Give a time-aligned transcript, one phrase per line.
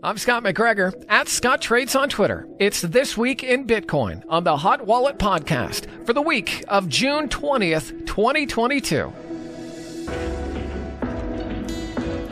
[0.00, 2.46] I'm Scott McGregor at Scott Trades on Twitter.
[2.60, 7.28] It's This Week in Bitcoin on the Hot Wallet Podcast for the week of June
[7.28, 9.12] 20th, 2022.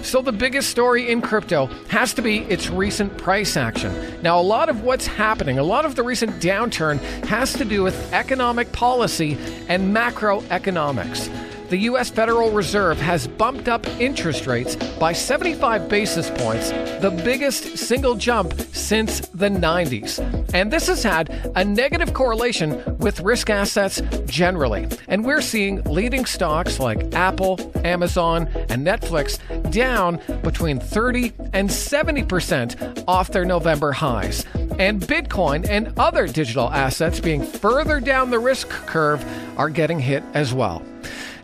[0.04, 4.23] So, the biggest story in crypto has to be its recent price action.
[4.23, 7.83] Now, a lot of what's happening, a lot of the recent downturn has to do
[7.83, 9.37] with economic policy
[9.67, 11.27] and macroeconomics
[11.69, 12.11] the U.S.
[12.11, 16.71] Federal Reserve has bumped up interest rates by 75 basis points,
[17.01, 20.21] the biggest single jump since the 90s.
[20.55, 24.88] And this has had a negative correlation with risk assets generally.
[25.09, 29.38] And we're seeing leading stocks like Apple, Amazon, and Netflix
[29.71, 34.45] down between 30 and 70% off their November highs.
[34.79, 39.24] And Bitcoin and other digital assets being further down the risk curve
[39.59, 40.83] are getting hit as well.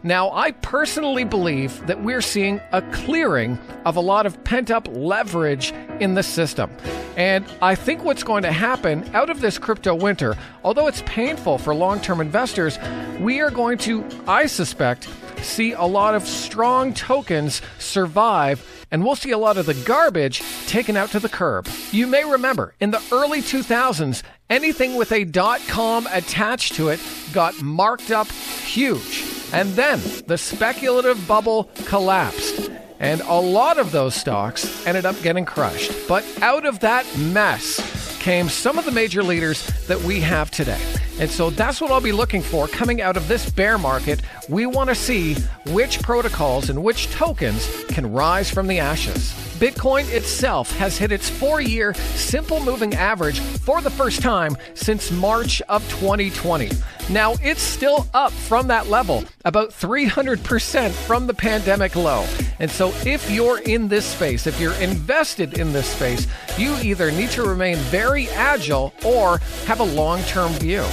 [0.04, 4.88] Now, I personally believe that we're seeing a clearing of a lot of pent up
[4.90, 6.70] leverage in the system.
[7.16, 11.58] And I think what's going to happen out of this crypto winter, although it's painful
[11.58, 12.78] for long term investors,
[13.20, 15.08] we are going to, I suspect,
[15.40, 20.42] see a lot of strong tokens survive and we'll see a lot of the garbage
[20.66, 21.68] taken out to the curb.
[21.92, 25.24] You may remember in the early 2000s, anything with a
[25.68, 27.00] com attached to it
[27.32, 29.41] got marked up huge.
[29.52, 32.70] And then the speculative bubble collapsed.
[32.98, 35.92] And a lot of those stocks ended up getting crushed.
[36.08, 37.80] But out of that mess
[38.20, 40.80] came some of the major leaders that we have today.
[41.18, 44.22] And so that's what I'll be looking for coming out of this bear market.
[44.48, 45.34] We want to see
[45.66, 49.32] which protocols and which tokens can rise from the ashes.
[49.58, 55.10] Bitcoin itself has hit its four year simple moving average for the first time since
[55.10, 56.70] March of 2020.
[57.10, 62.26] Now, it's still up from that level, about 300% from the pandemic low.
[62.58, 66.26] And so, if you're in this space, if you're invested in this space,
[66.56, 70.84] you either need to remain very agile or have a long term view.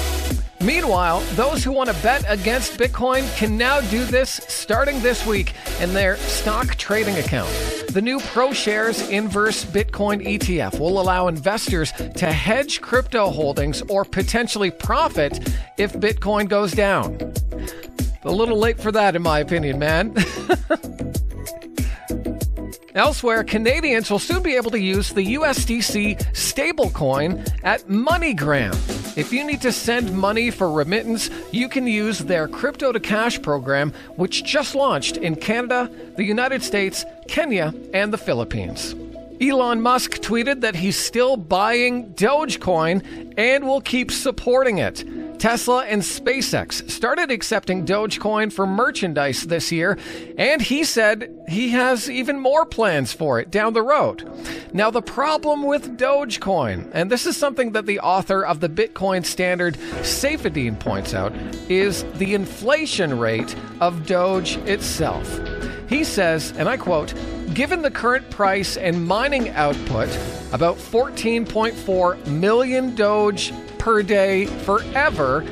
[0.62, 5.54] Meanwhile, those who want to bet against Bitcoin can now do this starting this week
[5.80, 7.50] in their stock trading account.
[7.90, 14.70] The new ProShares Inverse Bitcoin ETF will allow investors to hedge crypto holdings or potentially
[14.70, 15.40] profit
[15.78, 17.18] if Bitcoin goes down.
[18.24, 20.14] A little late for that, in my opinion, man.
[22.96, 28.99] Elsewhere, Canadians will soon be able to use the USDC stablecoin at MoneyGram.
[29.20, 33.42] If you need to send money for remittance, you can use their Crypto to Cash
[33.42, 38.96] program, which just launched in Canada, the United States, Kenya, and the Philippines.
[39.42, 45.04] Elon Musk tweeted that he's still buying Dogecoin and will keep supporting it.
[45.40, 49.98] Tesla and SpaceX started accepting Dogecoin for merchandise this year,
[50.38, 54.30] and he said he has even more plans for it down the road.
[54.74, 59.26] Now, the problem with Dogecoin, and this is something that the author of the Bitcoin
[59.26, 61.34] Standard, Saifedean, points out,
[61.70, 65.40] is the inflation rate of Doge itself.
[65.88, 67.14] He says, and I quote,
[67.54, 70.08] Given the current price and mining output,
[70.52, 75.44] about 14.4 million Doge per day forever,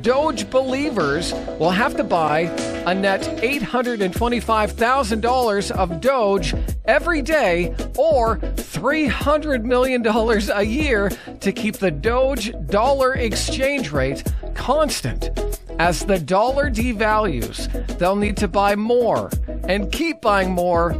[0.00, 2.40] Doge believers will have to buy
[2.86, 6.54] a net $825,000 of Doge
[6.86, 14.24] every day or $300 million a year to keep the Doge dollar exchange rate
[14.54, 15.30] constant.
[15.78, 19.30] As the dollar devalues, they'll need to buy more
[19.64, 20.92] and keep buying more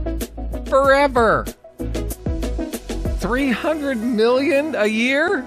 [0.73, 1.45] forever.
[3.19, 5.45] 300 million a year?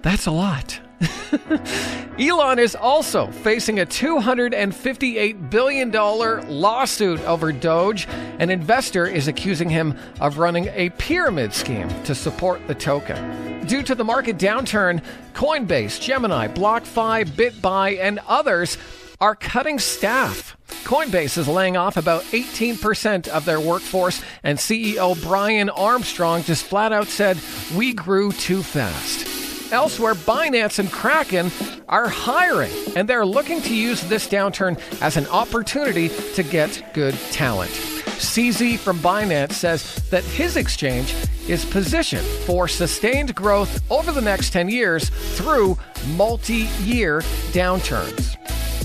[0.00, 0.80] That's a lot.
[2.18, 8.08] Elon is also facing a $258 billion lawsuit over Doge.
[8.38, 13.66] An investor is accusing him of running a pyramid scheme to support the token.
[13.66, 18.78] Due to the market downturn, Coinbase, Gemini, BlockFi, BitBuy, and others
[19.20, 20.56] are cutting staff.
[20.84, 26.92] Coinbase is laying off about 18% of their workforce, and CEO Brian Armstrong just flat
[26.92, 27.38] out said,
[27.74, 29.72] We grew too fast.
[29.72, 31.50] Elsewhere, Binance and Kraken
[31.88, 37.14] are hiring, and they're looking to use this downturn as an opportunity to get good
[37.30, 37.70] talent.
[37.70, 41.14] CZ from Binance says that his exchange
[41.48, 45.78] is positioned for sustained growth over the next 10 years through
[46.16, 47.20] multi year
[47.52, 48.29] downturns.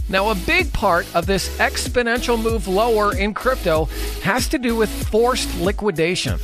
[0.07, 3.86] Now, a big part of this exponential move lower in crypto
[4.22, 6.38] has to do with forced liquidation,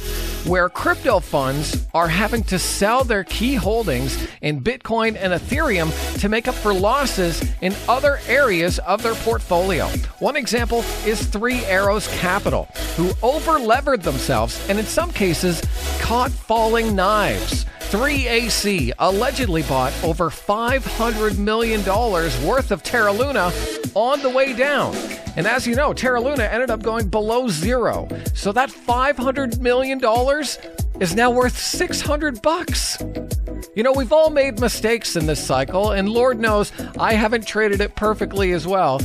[0.45, 6.27] where crypto funds are having to sell their key holdings in Bitcoin and Ethereum to
[6.27, 9.85] make up for losses in other areas of their portfolio.
[10.17, 12.67] One example is Three Arrows Capital,
[12.97, 15.61] who over levered themselves and in some cases
[15.99, 17.67] caught falling knives.
[17.91, 23.51] 3AC allegedly bought over $500 million worth of Terra Luna
[23.93, 24.95] on the way down.
[25.35, 28.07] And as you know, Terra Luna ended up going below zero.
[28.33, 29.99] So that $500 million
[31.01, 32.97] is now worth 600 bucks.
[33.75, 37.81] You know, we've all made mistakes in this cycle, and Lord knows I haven't traded
[37.81, 39.01] it perfectly as well.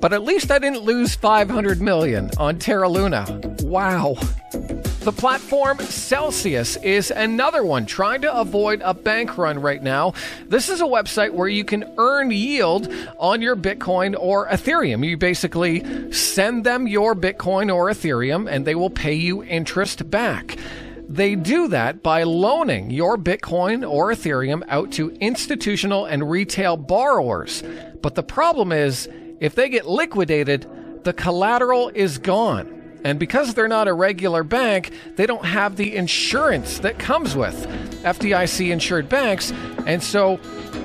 [0.00, 3.26] But at least I didn't lose 500 million on Terra Luna.
[3.64, 4.16] Wow.
[5.08, 10.12] The platform Celsius is another one trying to avoid a bank run right now.
[10.46, 15.06] This is a website where you can earn yield on your Bitcoin or Ethereum.
[15.06, 20.58] You basically send them your Bitcoin or Ethereum and they will pay you interest back.
[21.08, 27.62] They do that by loaning your Bitcoin or Ethereum out to institutional and retail borrowers.
[28.02, 29.08] But the problem is,
[29.40, 30.66] if they get liquidated,
[31.04, 32.77] the collateral is gone.
[33.04, 37.54] And because they're not a regular bank, they don't have the insurance that comes with
[38.02, 39.52] FDIC insured banks.
[39.88, 40.38] And so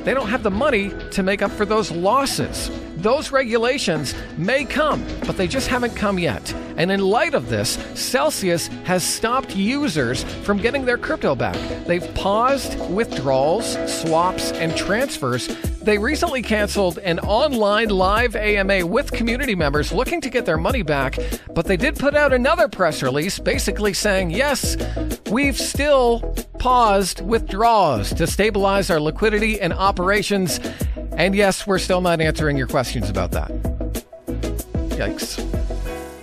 [0.05, 2.71] they don't have the money to make up for those losses.
[2.95, 6.53] Those regulations may come, but they just haven't come yet.
[6.77, 11.57] And in light of this, Celsius has stopped users from getting their crypto back.
[11.85, 15.47] They've paused withdrawals, swaps, and transfers.
[15.81, 20.81] They recently canceled an online live AMA with community members looking to get their money
[20.81, 21.19] back,
[21.53, 24.77] but they did put out another press release basically saying, yes,
[25.29, 30.61] we've still paused withdrawals to stabilize our liquidity and operations
[31.17, 33.51] and yes, we're still not answering your questions about that.
[34.95, 35.43] Yikes.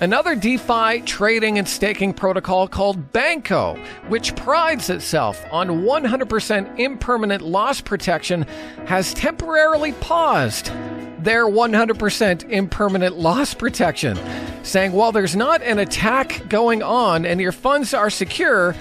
[0.00, 3.76] Another DeFi trading and staking protocol called Bancor,
[4.08, 8.46] which prides itself on 100% impermanent loss protection,
[8.86, 10.72] has temporarily paused
[11.18, 14.18] their 100% impermanent loss protection,
[14.62, 18.74] saying while there's not an attack going on and your funds are secure,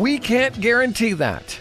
[0.00, 1.60] we can't guarantee that.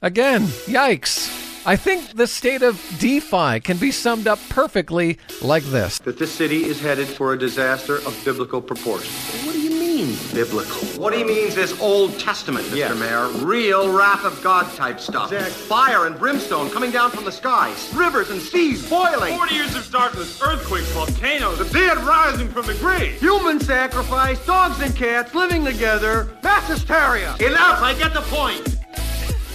[0.00, 1.34] Again, yikes.
[1.66, 6.32] I think the state of DeFi can be summed up perfectly like this that this
[6.32, 9.57] city is headed for a disaster of biblical proportions.
[9.98, 10.86] What do you mean, biblical?
[11.02, 12.76] What he means is Old Testament, Mr.
[12.76, 12.94] Yeah.
[12.94, 13.26] Mayor.
[13.44, 15.32] Real wrath of God type stuff.
[15.32, 15.50] Exactly.
[15.50, 19.36] Fire and brimstone coming down from the skies, rivers and seas boiling.
[19.36, 23.18] 40 years of darkness, earthquakes, volcanoes, the dead rising from the grave.
[23.20, 27.34] Human sacrifice, dogs and cats living together, mass hysteria.
[27.40, 28.77] Enough, I get the point.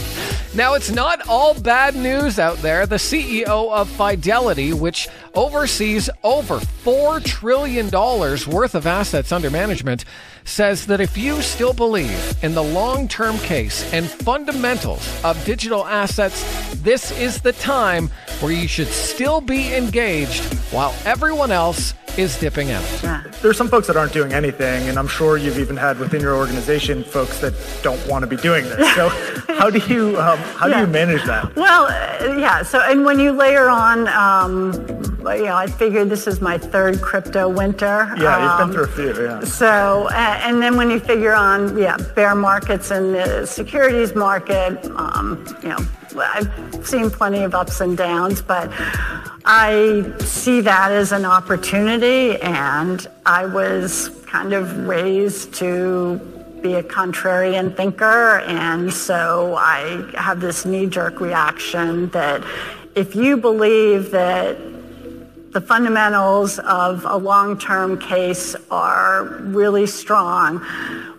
[0.55, 2.85] Now, it's not all bad news out there.
[2.85, 10.05] The CEO of Fidelity, which oversees over $4 trillion worth of assets under management,
[10.45, 15.87] says that if you still believe in the long term case and fundamentals of digital
[15.87, 16.43] assets,
[16.83, 22.71] this is the time where you should still be engaged while everyone else is dipping
[22.71, 22.83] out.
[23.03, 23.23] Yeah.
[23.41, 26.35] There's some folks that aren't doing anything, and I'm sure you've even had within your
[26.35, 28.95] organization folks that don't want to be doing this.
[28.95, 29.09] So,
[29.47, 30.75] how do you um, how yeah.
[30.75, 31.55] do you manage that?
[31.55, 32.63] Well, uh, yeah.
[32.63, 34.92] So, and when you layer on, um,
[35.31, 38.13] you know, I figured this is my third crypto winter.
[38.17, 39.23] Yeah, um, you've been um, through a few.
[39.23, 39.43] Yeah.
[39.43, 44.85] So, uh, and then when you figure on, yeah, bear markets and the securities market,
[44.95, 45.79] um, you know,
[46.17, 48.71] I've seen plenty of ups and downs, but
[49.45, 56.19] I see that as an opportunity, and I was kind of raised to
[56.61, 62.43] be a contrarian thinker, and so I have this knee jerk reaction that
[62.95, 64.57] if you believe that
[65.53, 70.59] the fundamentals of a long term case are really strong.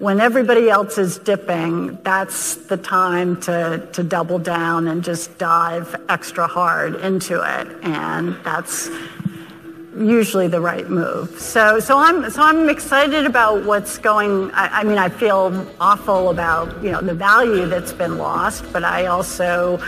[0.00, 5.94] When everybody else is dipping, that's the time to, to double down and just dive
[6.08, 7.68] extra hard into it.
[7.84, 8.90] And that's
[9.96, 11.38] usually the right move.
[11.38, 14.50] So, so I'm so I'm excited about what's going.
[14.50, 18.82] I, I, mean, I feel awful about you know the value that's been lost, but
[18.82, 19.80] I also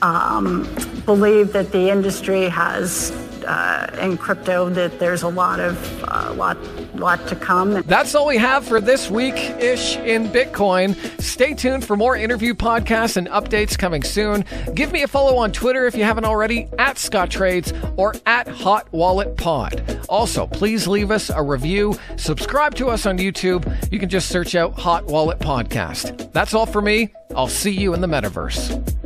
[0.00, 0.62] um,
[1.04, 3.12] believe that the industry has
[3.44, 6.56] uh, in crypto that there's a lot of uh, lot
[6.94, 7.82] lot to come.
[7.82, 10.94] That's all we have for this week ish in Bitcoin.
[11.20, 14.44] Stay tuned for more interview podcasts and updates coming soon.
[14.74, 18.48] Give me a follow on Twitter if you haven't already at Scott Trades or at
[18.48, 20.00] Hot Wallet Pod.
[20.08, 21.94] Also, please leave us a review.
[22.16, 23.92] Subscribe to us on YouTube.
[23.92, 26.32] You can just search out Hot Wallet Podcast.
[26.32, 27.12] That's all for me.
[27.34, 29.01] I'll see you in the metaverse.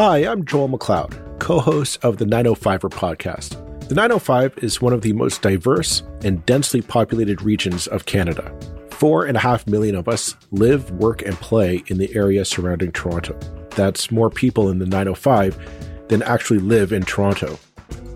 [0.00, 3.88] Hi, I'm Joel McLeod, co host of the 905er podcast.
[3.88, 8.56] The 905 is one of the most diverse and densely populated regions of Canada.
[8.90, 12.92] Four and a half million of us live, work, and play in the area surrounding
[12.92, 13.36] Toronto.
[13.70, 17.58] That's more people in the 905 than actually live in Toronto.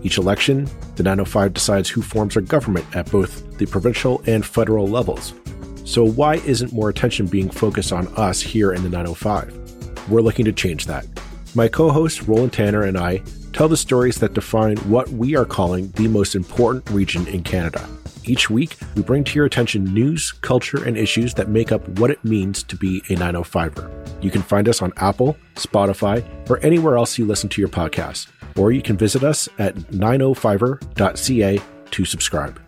[0.03, 4.87] Each election, the 905 decides who forms our government at both the provincial and federal
[4.87, 5.33] levels.
[5.83, 10.09] So, why isn't more attention being focused on us here in the 905?
[10.09, 11.05] We're looking to change that.
[11.55, 15.45] My co host Roland Tanner and I tell the stories that define what we are
[15.45, 17.87] calling the most important region in Canada.
[18.25, 22.09] Each week, we bring to your attention news, culture, and issues that make up what
[22.09, 24.23] it means to be a 905er.
[24.23, 28.27] You can find us on Apple, Spotify, or anywhere else you listen to your podcast
[28.57, 32.62] or you can visit us at 905er.ca to subscribe.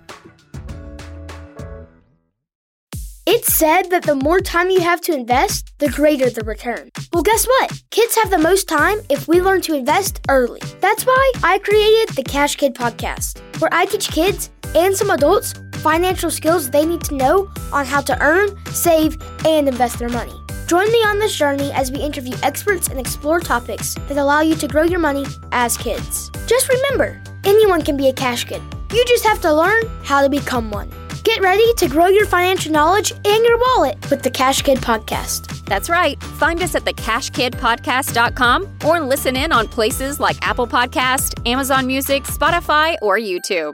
[3.56, 6.90] Said that the more time you have to invest, the greater the return.
[7.14, 7.82] Well, guess what?
[7.90, 10.60] Kids have the most time if we learn to invest early.
[10.82, 15.54] That's why I created the Cash Kid podcast, where I teach kids and some adults
[15.76, 20.36] financial skills they need to know on how to earn, save, and invest their money.
[20.68, 24.56] Join me on this journey as we interview experts and explore topics that allow you
[24.56, 26.30] to grow your money as kids.
[26.46, 28.62] Just remember, anyone can be a cash kid.
[28.92, 30.92] You just have to learn how to become one.
[31.26, 35.66] Get ready to grow your financial knowledge and your wallet with the Cash Kid Podcast.
[35.66, 36.22] That's right.
[36.22, 42.96] Find us at thecashkidpodcast.com or listen in on places like Apple Podcast, Amazon Music, Spotify,
[43.02, 43.74] or YouTube.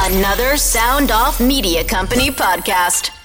[0.00, 3.15] Another Sound Off Media Company podcast.